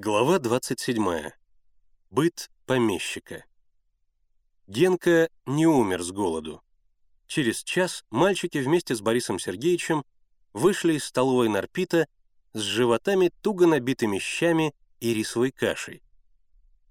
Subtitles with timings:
[0.00, 1.32] Глава 27.
[2.10, 3.44] Быт помещика.
[4.68, 6.62] Генка не умер с голоду.
[7.26, 10.04] Через час мальчики вместе с Борисом Сергеевичем
[10.52, 12.06] вышли из столовой Нарпита
[12.52, 16.04] с животами туго набитыми щами и рисовой кашей.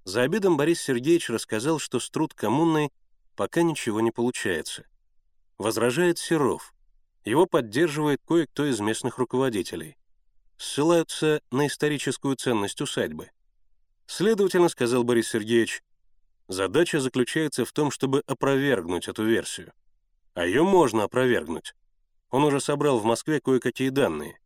[0.04, 2.92] За обедом Борис Сергеевич рассказал, что с труд коммунной
[3.38, 4.86] пока ничего не получается.
[5.58, 6.74] Возражает Серов.
[7.24, 9.96] Его поддерживает кое-кто из местных руководителей
[10.58, 13.32] ссылаются на историческую ценность усадьбы.
[14.06, 15.84] Следовательно, сказал Борис Сергеевич,
[16.48, 19.74] задача заключается в том, чтобы опровергнуть эту версию.
[20.34, 21.74] А ее можно опровергнуть.
[22.30, 24.40] Он уже собрал в Москве кое-какие данные.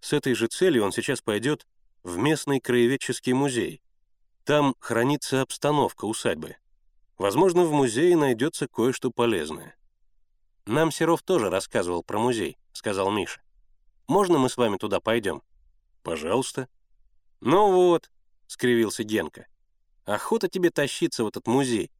[0.00, 1.66] С этой же целью он сейчас пойдет
[2.02, 3.82] в местный краеведческий музей.
[4.44, 6.56] Там хранится обстановка усадьбы.
[7.18, 9.76] Возможно, в музее найдется кое-что полезное.
[10.66, 13.40] «Нам Серов тоже рассказывал про музей»,— сказал Миша.
[14.08, 15.42] Можно мы с вами туда пойдем?»
[16.02, 16.68] «Пожалуйста».
[17.40, 18.10] «Ну вот»,—
[18.46, 19.46] скривился Генка.
[20.04, 21.90] «Охота тебе тащиться в этот музей.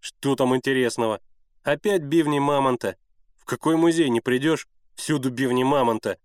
[0.00, 1.20] Что там интересного?
[1.62, 2.96] Опять бивни мамонта.
[3.36, 4.68] В какой музей не придешь?
[4.94, 6.18] Всюду бивни мамонта.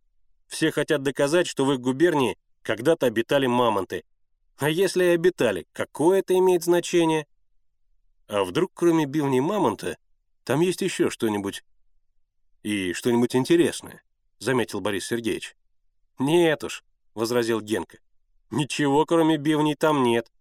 [0.47, 4.03] Все хотят доказать, что в их губернии когда-то обитали мамонты.
[4.57, 7.27] А если и обитали, какое это имеет значение?
[8.27, 9.97] А вдруг, кроме бивни мамонта,
[10.43, 11.63] там есть еще что-нибудь
[12.63, 14.03] и что-нибудь интересное?—
[14.39, 15.55] заметил Борис Сергеевич.
[16.17, 17.99] «Нет уж»,— возразил Генка.
[18.49, 20.31] «Ничего, кроме бивней, там нет.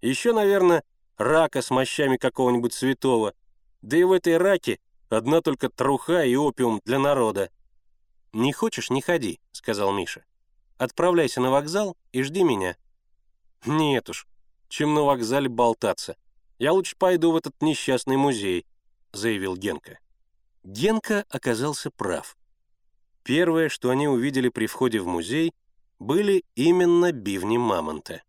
[0.00, 0.82] Еще, наверное,
[1.16, 3.34] рака с мощами какого-нибудь святого.
[3.82, 7.50] Да и в этой раке одна только труха и опиум для народа».
[8.32, 10.24] «Не хочешь— не ходи»,— сказал Миша.
[10.76, 12.76] «Отправляйся на вокзал и жди меня».
[13.64, 14.26] «Нет уж,
[14.68, 16.16] чем на вокзале болтаться.
[16.58, 18.66] Я лучше пойду в этот несчастный музей»,—
[19.12, 19.98] заявил Генка.
[20.64, 22.36] Генка оказался прав.
[23.26, 25.52] Первое, что они увидели при входе в музей,
[25.98, 28.22] были именно бивни мамонта.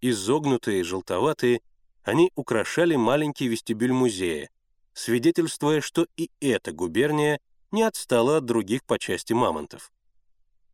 [0.00, 1.60] Изогнутые, желтоватые,
[2.04, 4.48] они украшали маленький вестибюль музея,
[4.92, 7.40] свидетельствуя, что и эта губерния
[7.72, 9.90] не отстала от других по части мамонтов.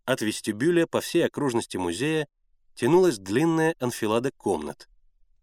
[0.04, 2.28] От вестибюля по всей окружности музея
[2.74, 4.90] тянулась длинная анфилада комнат.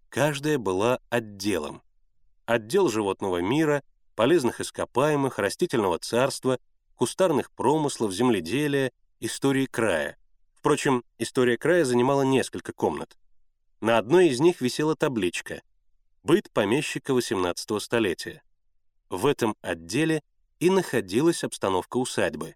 [0.10, 1.82] Каждая была отделом.
[2.46, 3.82] Отдел животного мира,
[4.14, 6.60] полезных ископаемых, растительного царства—
[7.02, 10.18] кустарных промыслов, земледелия, истории края.
[10.54, 13.18] Впрочем, история края занимала несколько комнат.
[13.80, 15.64] На одной из них висела табличка
[16.22, 18.44] «Быт помещика XVIII столетия».
[19.10, 20.22] В этом отделе
[20.60, 22.54] и находилась обстановка усадьбы.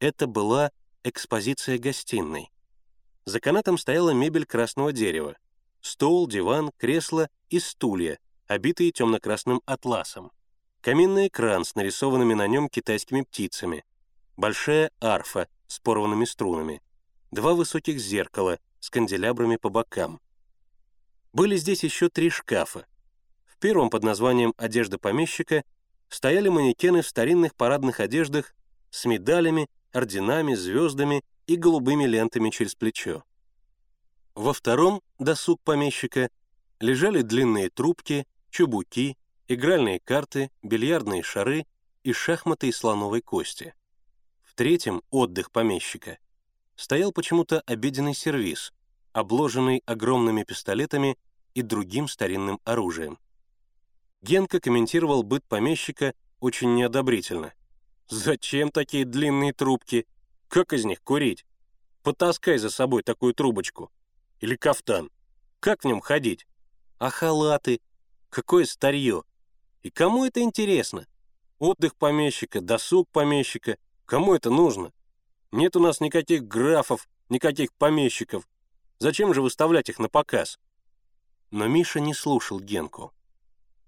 [0.00, 0.70] Это была
[1.02, 2.52] экспозиция гостиной.
[3.24, 5.34] За канатом стояла мебель красного дерева,
[5.80, 8.18] стол, диван, кресло и стулья,
[8.48, 10.30] обитые темно-красным атласом
[10.86, 13.84] каминный экран с нарисованными на нем китайскими птицами,
[14.36, 16.80] большая арфа с порванными струнами,
[17.32, 20.20] два высоких зеркала с канделябрами по бокам.
[21.32, 22.86] Были здесь еще три шкафа.
[23.46, 25.64] В первом под названием «Одежда помещика»
[26.08, 28.54] стояли манекены в старинных парадных одеждах
[28.90, 33.24] с медалями, орденами, звездами и голубыми лентами через плечо.
[34.36, 36.30] Во втором «Досуг помещика»
[36.78, 39.16] лежали длинные трубки, чубуки,
[39.48, 41.66] игральные карты, бильярдные шары
[42.02, 43.74] и шахматы из слоновой кости.
[44.42, 46.18] В третьем «Отдых помещика»
[46.74, 48.72] стоял почему-то обеденный сервиз,
[49.12, 51.18] обложенный огромными пистолетами
[51.54, 53.18] и другим старинным оружием.
[54.22, 57.54] Генка комментировал быт помещика очень неодобрительно.
[58.08, 60.06] «Зачем такие длинные трубки?
[60.48, 61.44] Как из них курить?
[62.02, 63.90] Потаскай за собой такую трубочку.
[64.40, 65.10] Или кафтан.
[65.60, 66.46] Как в нем ходить?
[66.98, 67.80] А халаты?
[68.28, 69.24] Какое старье?
[69.86, 71.06] И кому это интересно?
[71.60, 73.78] Отдых помещика, досуг помещика.
[74.04, 74.92] Кому это нужно?
[75.52, 78.48] Нет у нас никаких графов, никаких помещиков.
[78.98, 80.58] Зачем же выставлять их на показ?
[81.52, 83.12] Но Миша не слушал Генку.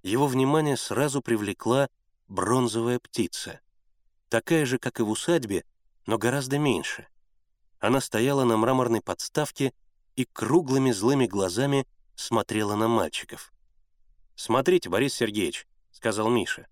[0.05, 1.89] Его внимание сразу привлекла
[2.29, 3.59] бронзовая птица.
[4.29, 5.65] Такая же, как и в усадьбе,
[6.07, 7.09] но гораздо меньше.
[7.81, 9.73] Она стояла на мраморной подставке
[10.15, 13.53] и круглыми злыми глазами смотрела на мальчиков.
[14.37, 15.67] «Смотрите, Борис Сергеевич,
[15.99, 16.69] сказал Миша.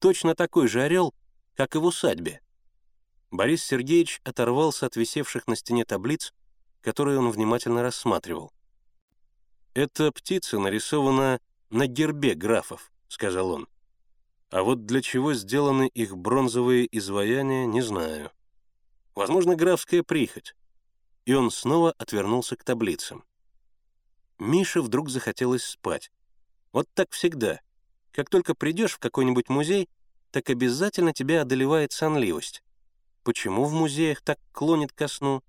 [0.00, 1.14] «Точно такой же орел,
[1.54, 2.40] как и в усадьбе».
[3.30, 6.34] Борис Сергеевич оторвался от висевших на стене таблиц,
[6.80, 8.52] которые он внимательно рассматривал.
[9.72, 13.68] «Эта птица нарисована на гербе графов»,— сказал он.
[14.50, 18.32] «А вот для чего сделаны их бронзовые изваяния, не знаю.
[19.14, 20.56] Возможно, графская прихоть».
[21.24, 23.22] И он снова отвернулся к таблицам.
[24.40, 26.10] Мише вдруг захотелось спать.
[26.72, 27.60] Вот так всегда.
[28.12, 29.88] Как только придешь в какой-нибудь музей,
[30.30, 32.62] так обязательно тебя одолевает сонливость.
[33.22, 35.42] Почему в музеях так клонит ко сну?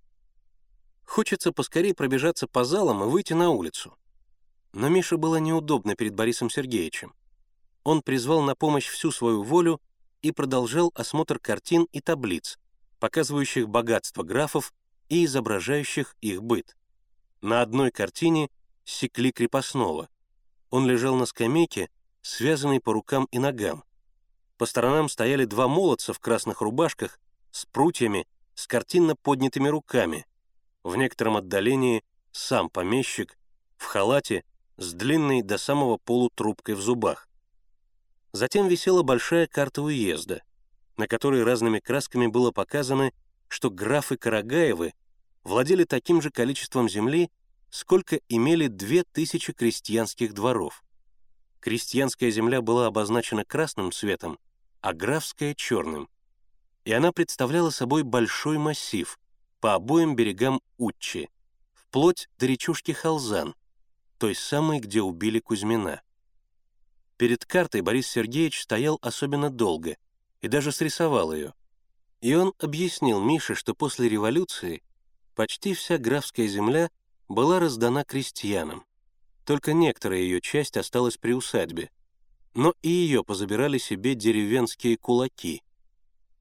[1.03, 3.97] Хочется поскорее пробежаться по залам и выйти на улицу.
[4.73, 7.13] Но Мише было неудобно перед Борисом Сергеевичем.
[7.83, 9.81] Он призвал на помощь всю свою волю
[10.21, 12.57] и продолжал осмотр картин и таблиц,
[12.99, 14.73] показывающих богатство графов
[15.09, 16.77] и изображающих их быт.
[17.41, 18.49] На одной картине
[18.85, 20.09] секли крепостного.
[20.69, 21.89] Он лежал на скамейке,
[22.21, 23.83] связанный по рукам и ногам.
[24.57, 27.19] По сторонам стояли два молодца в красных рубашках
[27.51, 30.25] с прутьями, с картинно поднятыми руками.
[30.83, 33.37] В некотором отдалении сам помещик
[33.77, 34.43] в халате
[34.77, 37.27] с длинной до самого полу трубкой в зубах.
[38.33, 40.43] Затем висела большая карта уезда,
[40.97, 43.11] на которой разными красками было показано,
[43.47, 44.93] что графы Карагаевы
[45.43, 47.29] владели таким же количеством земли,
[47.69, 50.83] сколько имели две тысячи крестьянских дворов.
[51.61, 54.39] Крестьянская земля была обозначена красным цветом,
[54.81, 56.09] а графская— черным.
[56.85, 59.19] И она представляла собой большой массив
[59.59, 61.29] по обоим берегам Утчи,
[61.73, 63.53] вплоть до речушки Халзан,
[64.17, 66.01] той самой, где убили Кузьмина.
[67.17, 69.97] Перед картой Борис Сергеевич стоял особенно долго
[70.41, 71.53] и даже срисовал ее.
[72.21, 74.81] И он объяснил Мише, что после революции
[75.35, 76.89] почти вся графская земля
[77.27, 78.83] была раздана крестьянам.
[79.51, 81.91] Только некоторая ее часть осталась при усадьбе.
[82.53, 85.61] Но и ее позабирали себе деревенские кулаки.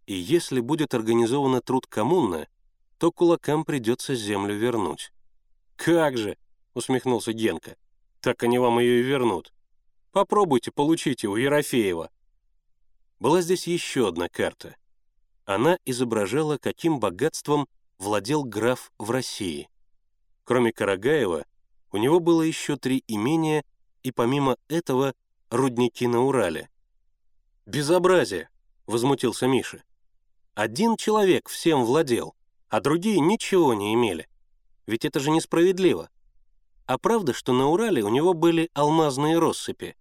[0.07, 2.47] И если будет организован труд коммуна,
[2.99, 5.13] то кулакам придется землю вернуть.
[5.75, 6.37] «Как же!»—
[6.75, 7.75] усмехнулся Генка.
[8.21, 9.53] «Так они вам ее и вернут.
[10.13, 12.13] Попробуйте получите у Ерофеева».
[13.19, 14.77] Была здесь еще одна карта.
[15.47, 17.67] Она изображала, каким богатством
[17.99, 19.69] владел граф в России.
[20.45, 21.45] Кроме Карагаева,
[21.93, 23.65] у него было еще три имения
[24.03, 25.15] и помимо этого
[25.51, 26.69] рудники на Урале.
[27.67, 28.49] «Безобразие!»—
[28.87, 29.83] возмутился Миша.
[30.55, 32.35] «Один человек всем владел,
[32.69, 34.29] а другие ничего не имели.
[34.87, 36.11] Ведь это же несправедливо.
[36.87, 39.97] А правда, что на Урале у него были алмазные россыпи?»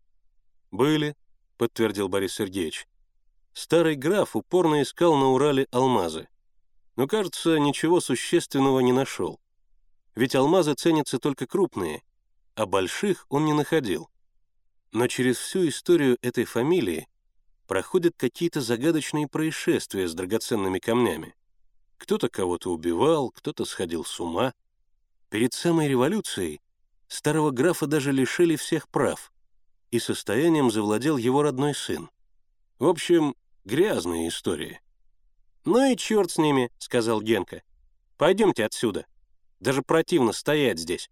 [0.71, 1.15] «Были»,—
[1.57, 2.87] подтвердил Борис Сергеевич.
[3.53, 6.27] Старый граф упорно искал на Урале алмазы.
[6.95, 9.39] Но, кажется, ничего существенного не нашел.
[10.19, 12.03] Ведь алмазы ценятся только крупные,
[12.53, 14.09] а больших он не находил.
[14.91, 17.07] Но через всю историю этой фамилии
[17.67, 21.35] проходят какие-то загадочные происшествия с драгоценными камнями.
[21.97, 24.53] Кто-то кого-то убивал, кто-то сходил с ума.
[25.29, 26.59] Перед самой революцией
[27.07, 29.31] старого графа даже лишили всех прав—
[29.91, 32.09] и состоянием завладел его родной сын.
[32.77, 34.81] В общем, грязная история.
[35.63, 37.63] «Ну и черт с ними»,— сказал Генка.
[38.17, 39.05] «Пойдемте отсюда.
[39.59, 41.09] Даже противно стоять здесь».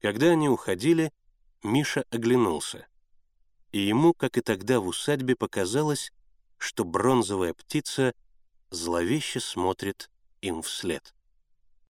[0.00, 1.12] Когда они уходили,
[1.62, 2.86] Миша оглянулся.
[3.70, 6.12] И ему, как и тогда в усадьбе, показалось,
[6.56, 8.14] что бронзовая птица
[8.70, 11.14] зловеще смотрит им вслед.